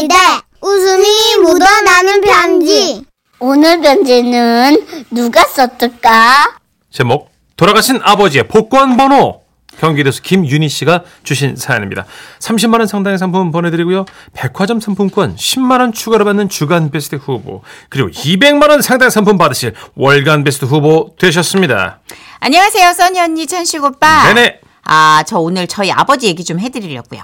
[0.00, 0.14] 시대
[0.62, 3.04] 웃음이 묻어나는 편지
[3.38, 6.56] 오늘 편지는 누가 썼을까?
[6.90, 9.42] 제목 돌아가신 아버지의 복권 번호
[9.78, 12.06] 경기도에서 김윤희 씨가 주신 사연입니다.
[12.38, 14.06] 30만 원 상당의 상품 보내드리고요.
[14.32, 19.74] 백화점 상품권 10만 원 추가로 받는 주간 베스트 후보 그리고 200만 원 상당의 상품 받으실
[19.96, 22.00] 월간 베스트 후보 되셨습니다.
[22.38, 24.32] 안녕하세요, 써니 언니, 천식 오빠.
[24.32, 24.60] 네네.
[24.84, 27.20] 아, 저 오늘 저희 아버지 얘기 좀 해드리려고요.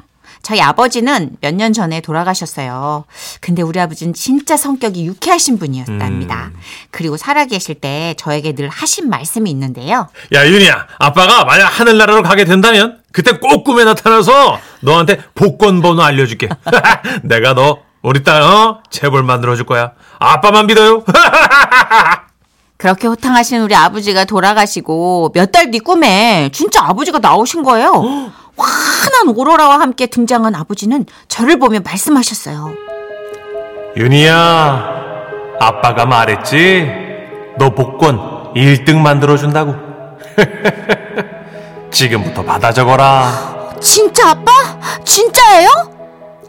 [0.47, 3.05] 저희 아버지는 몇 년 전에 돌아가셨어요.
[3.41, 6.53] 근데 우리 아버지는 진짜 성격이 유쾌하신 분이었답니다.
[6.93, 10.07] 그리고 살아계실 때 저에게 늘 하신 말씀이 있는데요.
[10.35, 16.49] 야 윤희야 아빠가 만약 하늘나라로 가게 된다면 그때 꼭 꿈에 나타나서 너한테 복권 번호 알려줄게.
[17.25, 18.83] 내가 너 우리 딸 어?
[18.89, 19.93] 재벌 만들어줄 거야.
[20.21, 21.03] 아빠만 믿어요.
[22.79, 28.31] 그렇게 호탕하신 우리 아버지가 돌아가시고 몇 달 뒤 꿈에 진짜 아버지가 나오신 거예요.
[28.59, 32.73] 환한 오로라와 함께 등장한 아버지는 저를 보며 말씀하셨어요.
[33.97, 34.95] 윤희야,
[35.61, 36.87] 아빠가 말했지?
[37.59, 39.75] 너 복권 1등 만들어준다고.
[41.91, 43.75] 지금부터 받아 적어라.
[43.81, 44.53] 진짜 아빠?
[45.05, 45.69] 진짜예요?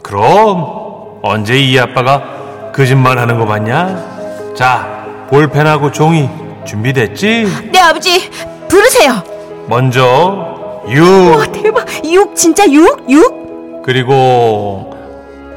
[0.02, 4.52] 그럼, 언제 이 아빠가 거짓말 하는 거 맞냐?
[4.54, 6.28] 자, 볼펜하고 종이
[6.66, 7.70] 준비됐지?
[7.72, 8.30] 네, 아버지.
[8.68, 9.22] 부르세요.
[9.66, 10.57] 먼저,
[10.88, 11.86] 와, 6, 대박.
[12.04, 13.04] 6 진짜 6?
[13.08, 13.82] 6?
[13.84, 14.94] 그리고,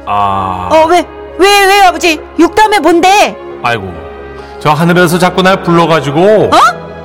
[0.06, 1.06] 아, 어, 왜?
[1.38, 2.20] 왜, 왜, 아버지?
[2.38, 3.36] 6 다음에 뭔데?
[3.62, 3.92] 아이고,
[4.60, 6.50] 저 하늘에서 자꾸 날 불러가지고,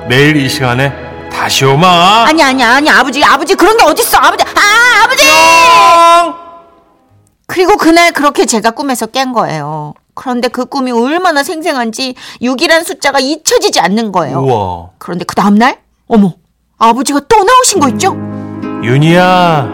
[0.08, 0.92] 내일 이 시간에
[1.30, 2.24] 다시 오마.
[2.26, 4.44] 아니, 아니, 아니, 아버지, 아버지, 그런 게 어딨어, 아버지.
[4.44, 5.24] 아, 아버지!
[7.46, 9.94] 그리고 그날 그렇게 제가 꿈에서 깬 거예요.
[10.14, 14.40] 그런데 그 꿈이 얼마나 생생한지 6이란 숫자가 잊혀지지 않는 거예요.
[14.40, 14.90] 우와.
[14.98, 16.34] 그런데 그 다음날, 어머,
[16.78, 18.14] 아버지가 또 나오신 거 있죠?
[18.84, 19.68] 윤희야,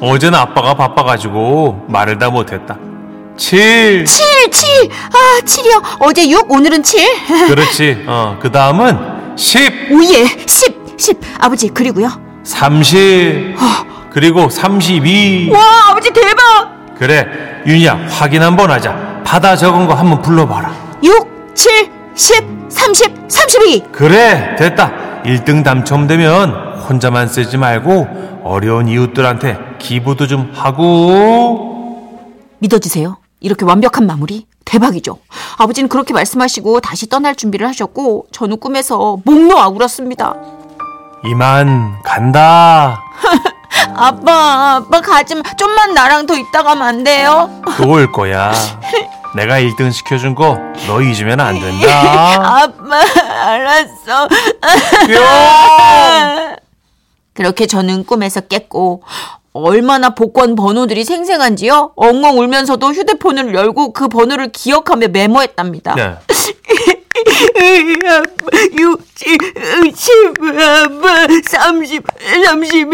[0.00, 2.76] 어제는 아빠가 바빠가지고 말을 다 못했다.
[3.36, 4.04] 7.
[4.04, 4.88] 7, 7!
[5.12, 5.82] 아, 7이요.
[6.00, 7.06] 어제 6, 오늘은 7.
[7.48, 8.04] 그렇지.
[8.06, 11.20] 어, 그 다음은 10, 오예, 10, 10.
[11.38, 12.10] 아버지, 그리고요.
[12.42, 13.54] 30,
[14.10, 15.50] 그리고 32.
[15.52, 16.94] 와, 아버지 대박!
[16.98, 17.26] 그래,
[17.66, 19.22] 윤희야, 확인 한번 하자.
[19.24, 20.72] 받아 적은 거 한번 불러봐라.
[21.04, 23.84] 6, 7, 10, 30, 32.
[23.92, 24.90] 그래, 됐다.
[25.28, 32.28] 1등 당첨되면 혼자만 쓰지 말고 어려운 이웃들한테 기부도 좀 하고.
[32.60, 33.18] 믿어지세요?
[33.40, 34.46] 이렇게 완벽한 마무리?
[34.64, 35.18] 대박이죠.
[35.58, 40.34] 아버지는 그렇게 말씀하시고 다시 떠날 준비를 하셨고 저는 꿈에서 목 놓아 울었습니다.
[41.24, 43.02] 이만 간다.
[43.94, 45.42] 아빠, 아빠 가지 마.
[45.56, 47.50] 좀만 나랑 더 있다 가면 안 돼요?
[47.76, 48.52] 또 올 거야.
[49.36, 50.56] 내가 1등 시켜준 거
[50.86, 51.88] 너 잊으면 안 된다.
[52.64, 54.28] 아빠, 알았어.
[55.06, 56.56] 뿅!
[57.34, 59.02] 그렇게 저는 꿈에서 깼고
[59.52, 61.92] 얼마나 복권 번호들이 생생한지요.
[61.96, 65.94] 엉엉 울면서도 휴대폰을 열고 그 번호를 기억하며 메모했답니다.
[65.94, 66.16] 네.
[68.78, 69.38] 6, 7,
[69.94, 72.04] 10, 아빠, 30,
[72.44, 72.86] 32.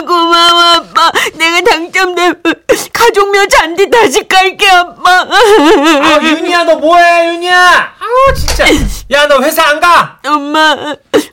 [0.00, 1.12] 고마워, 아빠.
[1.34, 2.42] 내가 당첨되면
[2.92, 5.10] 가족묘 잔디 다시 깔게, 아빠.
[5.22, 7.92] 아, 윤희야, 너 뭐해, 윤희야?
[8.00, 8.64] 아우, 진짜.
[9.12, 10.18] 야, 너 회사 안 가?
[10.26, 10.74] 엄마,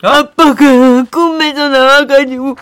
[0.04, 0.56] 아빠가
[1.12, 2.56] 꿈에서 나와가지고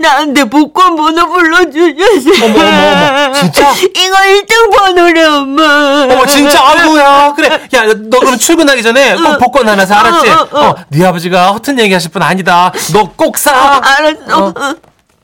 [0.00, 2.44] 나한테 복권 번호 불러주셨어.
[2.44, 3.34] 어머, 어머, 어머.
[3.34, 3.72] 진짜?
[3.72, 6.06] 이거 1등 번호래, 엄마.
[6.10, 7.32] 어머, 진짜, 아이고야.
[7.34, 7.48] 그래.
[7.74, 10.28] 야, 너 그럼 출근하기 전에 꼭 복권 하나 사, 알았지?
[10.28, 10.68] 어, 어, 어.
[10.70, 12.72] 어, 네 아버지가 허튼 얘기 하실 분 아니다.
[12.92, 13.80] 너 꼭 사.
[13.82, 14.54] 알았어.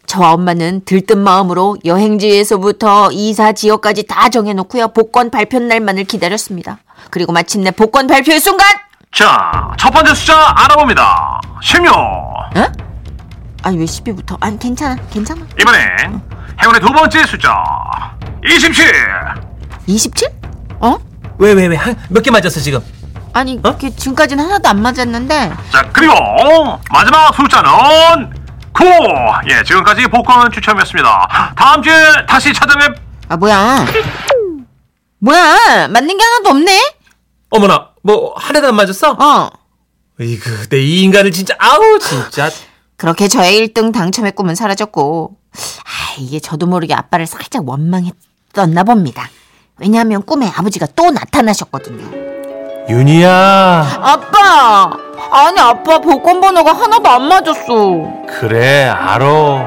[0.09, 4.89] 저와 엄마는 들뜬 마음으로 여행지에서부터 이사 지역까지 다 정해놓고요.
[4.89, 6.79] 복권 발표 날만을 기다렸습니다.
[7.11, 8.67] 그리고 마침내 복권 발표의 순간!
[9.13, 11.41] 자, 첫 번째 숫자 알아봅니다.
[11.63, 11.95] 16.
[12.57, 12.73] 에?
[13.63, 14.39] 아니 왜 10위부터?
[14.41, 15.43] 아니 괜찮아 괜찮아.
[15.61, 16.21] 이번엔
[16.63, 17.63] 행운의 두 번째 숫자.
[18.47, 18.87] 27.
[19.87, 20.29] 27?
[20.81, 20.97] 어?
[21.37, 21.79] 왜, 왜, 왜?
[22.09, 22.81] 몇개 맞았어, 지금?
[23.35, 26.15] 아니 그게 지금까지는 하나도 안 맞았는데 자, 그리고
[26.91, 28.38] 마지막 숫자는
[28.79, 28.85] 9.
[29.51, 31.53] 예, 지금까지 복권 추첨이었습니다.
[31.57, 31.93] 다음 주에
[32.29, 32.95] 다시 찾아뵙.
[33.29, 33.85] 아 뭐야
[35.19, 36.81] 뭐야 맞는 게 하나도 없네
[37.51, 39.11] 어머나, 뭐, 하나도 안 맞았어?
[39.13, 39.51] 어
[40.21, 42.51] 이그, 내 이 인간을 진짜, 아우, 진짜.
[42.97, 49.29] 그렇게 저의 1등 당첨의 꿈은 사라졌고 아 이게 저도 모르게 아빠를 살짝 원망했었나 봅니다
[49.79, 52.05] 왜냐하면 꿈에 아버지가 또 나타나셨거든요
[52.89, 54.01] 윤희야.
[54.03, 54.91] 아빠
[55.31, 57.67] 아니 아빠 복권 번호가 하나도 안 맞았어
[58.41, 59.67] 그래, 알어.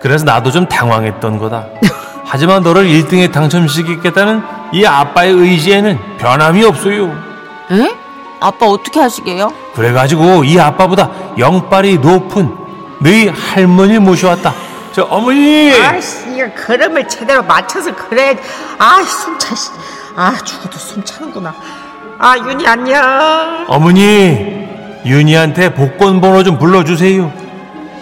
[0.00, 1.66] 그래서 나도 좀 당황했던 거다.
[2.24, 4.42] 하지만 너를 1등에 당첨시키겠다는
[4.72, 7.06] 이 아빠의 의지에는 변함이 없어요.
[7.72, 7.94] 에?
[8.40, 9.52] 아빠 어떻게 하시게요?
[9.74, 12.54] 그래가지고 이 아빠보다 영빨이 높은
[13.00, 14.52] 너희 할머니 모셔왔다.
[14.92, 15.72] 저 어머니.
[15.72, 18.36] 아이씨, 이거 걸음을 제대로 맞춰서 그래.
[18.78, 19.70] 아, 숨 차, 씨.
[20.16, 21.54] 아, 죽어도 숨 차는구나.
[22.18, 23.64] 아, 윤희 안녕.
[23.68, 24.67] 어머니,
[25.04, 27.32] 윤희한테 복권 번호 좀 불러주세요.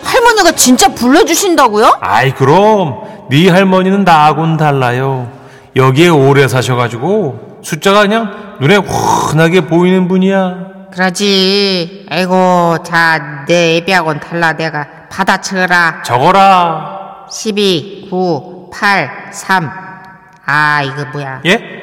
[0.02, 1.98] 할머니가 진짜 불러주신다고요?
[2.00, 3.00] 아이 그럼
[3.30, 5.30] 네 할머니는 나하고는 달라요.
[5.74, 10.66] 여기에 오래 사셔가지고 숫자가 그냥 눈에 훤하게 보이는 분이야.
[10.92, 12.06] 그러지.
[12.08, 14.54] 아이고, 자, 내 애비하고는 달라.
[14.54, 16.02] 내가 받아 적어라.
[16.02, 17.26] 적어라.
[17.30, 19.70] 12, 9, 8, 3.
[20.46, 21.42] 아, 이거 뭐야.
[21.44, 21.75] 예?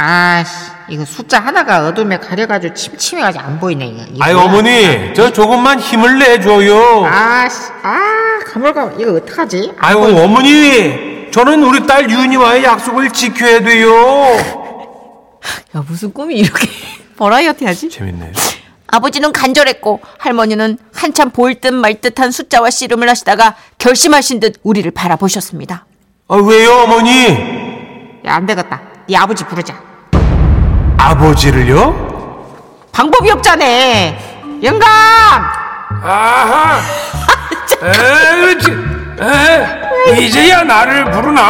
[0.00, 4.02] 아씨, 이거 숫자 하나가 어둠에 가려가지고 침침해가지고 안 보이네, 이거.
[4.14, 4.44] 이거 아이 뭐야?
[4.46, 7.04] 어머니 저 조금만 힘을 내줘요.
[7.04, 9.72] 아씨, 아, 가물가물, 이거 어떡하지?
[9.76, 13.90] 아이고 어머니 저는 우리 딸 윤희와의 약속을 지켜야 돼요.
[15.76, 16.68] 야, 무슨 꿈이 이렇게
[17.18, 17.90] 버라이어티 하지?
[17.90, 18.32] 재밌네요.
[18.86, 25.84] 아버지는 간절했고 할머니는 한참 보일 듯 말 듯한 숫자와 씨름을 하시다가 결심하신 듯 우리를 바라보셨습니다.
[26.28, 27.26] 아 왜요 어머니?
[28.24, 28.80] 야, 안 되겠다.
[29.08, 29.87] 네 아버지 부르자.
[30.98, 32.06] 아버지를요?
[32.92, 33.64] 방법이 없잖아.
[34.62, 34.88] 영감!
[36.02, 36.80] 아하.
[37.82, 38.72] 에 그렇지.
[39.20, 41.42] 에 이제야 나를 부르나?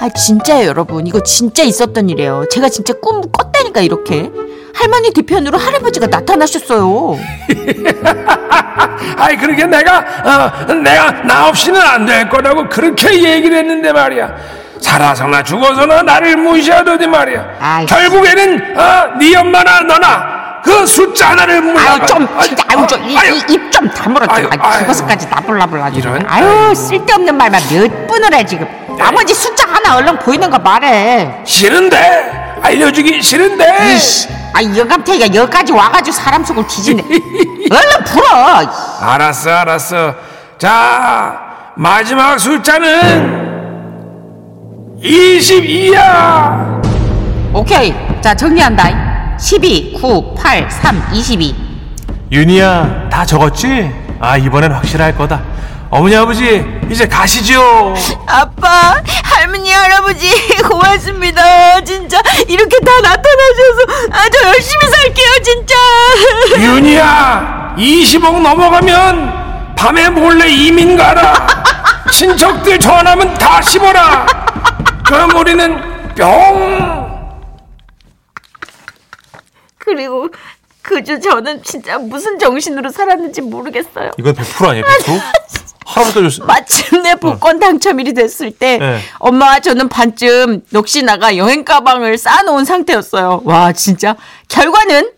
[0.00, 1.06] 아, 진짜예요, 여러분.
[1.06, 2.46] 이거 진짜 있었던 일이에요.
[2.50, 4.30] 제가 진짜 꿈 꿨다니까, 이렇게.
[4.74, 7.18] 할머니 뒤편으로 할아버지가 나타나셨어요.
[9.18, 14.34] 아이 그렇게 내가 어, 내가 나 없이는 안 될 거라고 그렇게 얘기를 했는데 말이야.
[14.82, 17.44] 살아서나 죽어서나 나를 무시하더니 말이야.
[17.60, 17.86] 아이.
[17.86, 21.80] 결국에는 어, 네 엄마나 너나 그 숫자 하나를 물라.
[21.92, 23.04] 아유, 좀, 진짜, 아유, 좀,
[23.48, 24.26] 입좀 다물어.
[24.28, 24.60] 아유, 좀.
[24.62, 24.78] 아유.
[24.80, 25.98] 죽어서까지 나불나불 아주.
[25.98, 26.24] 이런.
[26.28, 28.68] 아유, 쓸데없는 말만 몇 분을 해, 지금.
[28.96, 31.40] 나머지 숫자 하나 얼른 보이는 거 말해.
[31.44, 33.94] 싫은데 알려주기 싫은데.
[33.94, 37.02] 이씨, 아, 영감태기가 여기까지 와가지고 사람 속을 뒤지네.
[37.72, 38.64] 얼른 불어.
[39.00, 40.14] 알았어 알았어.
[40.58, 41.40] 자
[41.74, 43.51] 마지막 숫자는
[45.02, 46.80] 22야.
[47.52, 47.92] 오케이.
[48.22, 49.36] 자, 정리한다.
[49.38, 51.54] 12, 9, 8, 3, 22.
[52.30, 53.90] 윤희야 다 적었지?
[54.20, 55.42] 아 이번엔 확실할 거다.
[55.90, 57.94] 어머니 아버지 이제 가시죠.
[58.26, 60.30] 아빠, 할머니, 할아버지,
[60.62, 61.82] 고맙습니다.
[61.84, 62.18] 진짜,
[62.48, 65.74] 이렇게 다 나타나셔서 아주 열심히 살게요, 진짜.
[66.64, 71.46] 윤희야 20억 넘어가면 밤에 몰래 이민 가라.
[72.10, 74.26] 친척들 전화하면 다 씹어라.
[75.12, 75.76] 그럼 우리는
[76.14, 77.22] 뿅.
[79.76, 80.28] 그리고
[80.80, 84.12] 그주 저는 진짜 무슨 정신으로 살았는지 모르겠어요.
[84.18, 85.20] 이건 100% 아니에요 100%?
[85.84, 86.44] 할아버지가 줬어.
[86.46, 89.00] 마침내 복권 당첨일이 됐을 때 네.
[89.18, 93.42] 엄마와 저는 반쯤 넋이 나가 여행 가방을 쌓아놓은 상태였어요.
[93.44, 94.16] 와 진짜
[94.48, 95.10] 결과는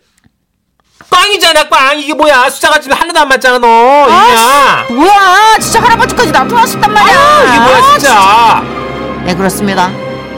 [1.09, 3.67] 빵이잖아 빵 이게 뭐야 숫자가 지금 하나도 안 맞잖아 너
[4.09, 4.87] 윤희야.
[4.89, 7.43] 뭐야 진짜 할아버지까지 나타났었단 말이야.
[7.47, 8.84] 이게 뭐야 진짜.
[9.25, 9.89] 네 그렇습니다.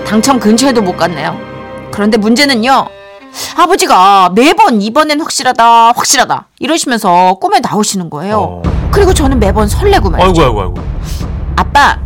[0.05, 1.37] 당첨 근처에도 못 갔네요.
[1.91, 2.87] 그런데 문제는요.
[3.57, 8.39] 아버지가 매번 이번엔 확실하다 확실하다 이러시면서 꿈에 나오시는 거예요.
[8.39, 8.61] 어.
[8.91, 10.41] 그리고 저는 매번 설레고 말이죠.
[10.41, 10.87] 아이고 아이고 아이고.
[11.57, 11.99] 아빠,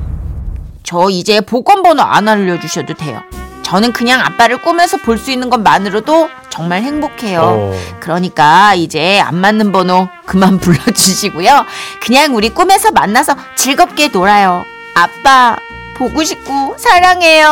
[0.84, 3.22] 저 이제 복권 번호 안 알려주셔도 돼요.
[3.62, 7.42] 저는 그냥 아빠를 꿈에서 볼 수 있는 것만으로도 정말 행복해요.
[7.44, 7.74] 어.
[8.00, 11.66] 그러니까 이제 안 맞는 번호 그만 불러주시고요.
[12.02, 14.64] 그냥 우리 꿈에서 만나서 즐겁게 놀아요.
[14.96, 15.56] 아빠,
[16.02, 17.46] 보고 싶고 사랑해요.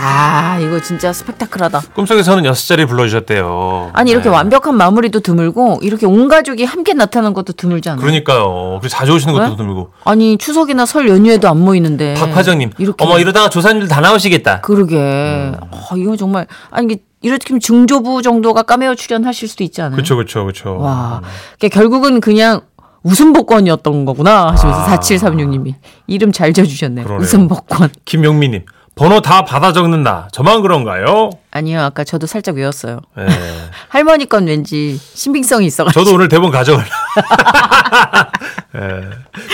[0.00, 1.82] 아, 이거 진짜 스펙타클하다.
[1.94, 3.90] 꿈속에서는 여섯 자리 불러주셨대요.
[3.92, 4.34] 아니 이렇게 네.
[4.34, 8.00] 완벽한 마무리도 드물고 이렇게 온 가족이 함께 나타나는 것도 드물지 않아요?
[8.00, 8.78] 그러니까요.
[8.80, 9.56] 그리고 자주 오시는 것도 네?
[9.58, 9.92] 드물고.
[10.04, 12.70] 아니 추석이나 설 연휴에도 안 모이는데 박화정님.
[12.78, 14.62] 이렇게 어머 이러다가 조사님들 다 나오시겠다.
[14.62, 15.54] 그러게 음.
[15.60, 19.96] 아, 이거 정말 아니 이게 이렇게 중조부 정도가 까메오 출연하실 수도 있지 않아요?
[19.96, 20.78] 그렇죠 그렇죠 그렇죠.
[20.78, 21.20] 와
[21.58, 22.62] 그러니까 결국은 그냥
[23.02, 24.86] 웃음 복권이었던 거구나 하시면서 아.
[24.98, 25.74] 4736님이
[26.06, 27.04] 이름 잘 지어주셨네요.
[27.04, 27.22] 그러네요.
[27.24, 28.64] 웃음 복권 김용민님.
[28.94, 30.28] 번호 다 받아 적는다.
[30.32, 31.30] 저만 그런가요?
[31.52, 32.98] 아니요 아까 저도 살짝 외웠어요.
[33.16, 33.26] 네.
[33.88, 36.50] 할머니 건 왠지 신빙성이 있어가지고 저도 오늘 대본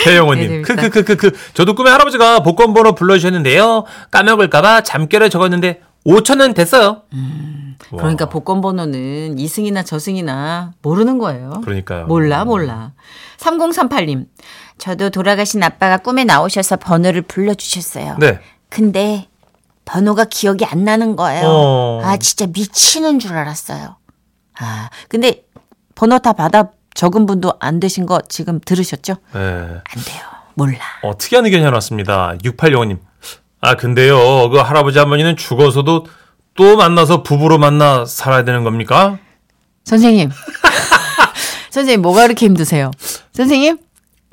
[0.04, 0.74] 배영호님, 재밌다.
[0.88, 1.36] 크크크크크.
[1.52, 3.84] 저도 꿈에 할아버지가 복권 번호 불러주셨는데요.
[4.10, 7.02] 까먹을까봐 잠결에 적었는데 5천은 됐어요.
[7.90, 11.61] 와, 그러니까 복권 번호는 이승이나 저승이나 모르는 거예요.
[11.64, 12.06] 그러니까요.
[12.06, 12.92] 몰라, 몰라.
[13.38, 14.26] 3038님.
[14.78, 18.16] 저도 돌아가신 아빠가 꿈에 나오셔서 번호를 불러주셨어요.
[18.18, 18.40] 네.
[18.68, 19.28] 근데
[19.84, 21.46] 번호가 기억이 안 나는 거예요.
[21.46, 22.00] 어.
[22.04, 23.96] 아, 진짜 미치는 줄 알았어요.
[24.58, 25.44] 아, 근데
[25.94, 29.14] 번호 다 받아 적은 분도 안 되신 거 지금 들으셨죠?
[29.32, 29.40] 네.
[29.40, 30.23] 안 돼요.
[30.54, 30.78] 몰라.
[31.02, 32.34] 어, 특이한 의견이 하나 왔습니다.
[32.42, 32.99] 6805님.
[33.64, 34.50] 아, 근데요.
[34.50, 36.06] 그 할아버지 할머니는 죽어서도
[36.54, 39.18] 또 만나서 부부로 만나 살아야 되는 겁니까?
[39.85, 40.30] 선생님.
[41.71, 42.90] 선생님 뭐가 그렇게 힘드세요?
[43.33, 43.78] 선생님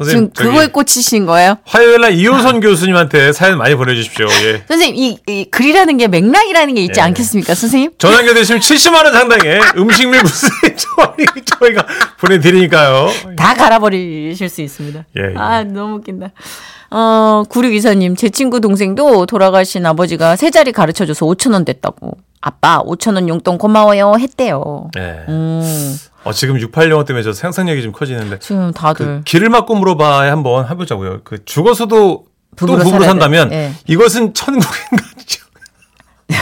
[0.04, 1.58] 지금 선생님, 저기 그거에 꽂히신 거예요?
[1.64, 4.28] 화요일 날 이호선 교수님한테 사연 많이 보내주십시오.
[4.28, 4.64] 예.
[4.68, 7.02] 선생님 이, 이 글이라는 게 맥락이라는 게 있지 예.
[7.04, 7.92] 않겠습니까, 선생님?
[8.00, 10.20] 전화 연결되시면 70만 원 상당의 음식물
[10.76, 11.86] 저희 저희가
[12.20, 13.10] 보내드리니까요.
[13.38, 15.06] 다 갈아버리실 수 있습니다.
[15.18, 15.34] 예, 예.
[15.38, 16.32] 아, 너무 웃긴다.
[16.92, 22.18] 어, 9624님, 제 친구 동생도 돌아가신 아버지가 세 자리 가르쳐 줘서 5천원 됐다고.
[22.42, 24.16] 아빠, 5천원 용돈 고마워요.
[24.20, 24.90] 했대요.
[24.98, 25.26] 예.
[25.30, 29.06] 음, 어, 지금 686 때문에 저 상상력이 좀 커지는데 지금 다들.
[29.06, 31.22] 그 길을 막고 물어봐야 한번 해보자고요.
[31.24, 33.56] 그 죽어서도 부부로 또 부부로 산다면 돼.
[33.56, 33.72] 예.
[33.88, 35.46] 이것은 천국인 가죠.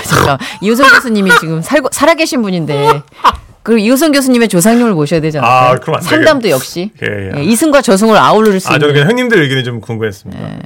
[0.05, 0.37] 잠깐.
[0.61, 3.01] 이호선 교수님이 지금 살고, 살아계신 분인데.
[3.61, 5.71] 그리고 이호선 교수님의 조상님을 모셔야 되지 않을까요?
[5.71, 6.91] 아, 그럼 안 상담도 역시.
[7.03, 7.31] 예, 예.
[7.37, 8.79] 예, 이승과 저승을 아우를 수 아, 있는.
[8.79, 10.41] 저는 그냥 형님들 의견이 좀 궁금했습니다.
[10.41, 10.59] 네.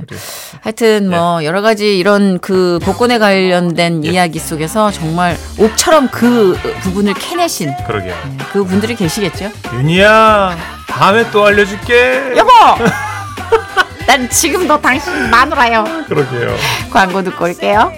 [0.62, 4.10] 하여튼 뭐 여러 가지 이런 그 복권에 관련된 예.
[4.12, 8.16] 이야기 속에서 정말 옥처럼 그 부분을 캐내신 그러게요.
[8.52, 9.52] 그 분들이 계시겠죠?
[9.74, 10.58] 윤희야,
[10.88, 12.34] 다음에 또 알려줄게.
[12.38, 12.52] 여보!
[14.06, 15.84] 난 지금도 당신 마누라요.
[16.08, 16.56] 그러게요.
[16.92, 17.92] 광고 듣고 올게요.